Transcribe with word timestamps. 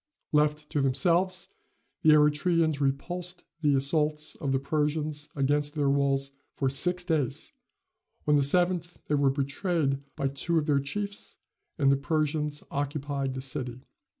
Left 0.31 0.67
to 0.71 0.81
themselves, 0.81 1.47
the 2.01 2.13
Eretrians 2.13 2.79
repulsed 2.81 3.43
the 3.61 3.75
assaults 3.75 4.33
of 4.37 4.51
the 4.51 4.57
Persians 4.57 5.29
against 5.35 5.75
their 5.75 5.91
walls 5.91 6.31
for 6.55 6.71
six 6.71 7.03
days; 7.03 7.53
on 8.27 8.33
the 8.33 8.41
seventh 8.41 8.97
they 9.09 9.13
were 9.13 9.29
betrayed 9.29 9.99
by 10.15 10.27
two 10.29 10.57
of 10.57 10.65
their 10.65 10.79
chiefs, 10.79 11.37
and 11.77 11.91
the 11.91 11.97
Persians 11.97 12.63
occupied 12.71 13.35
the 13.35 13.41
city. 13.41 13.81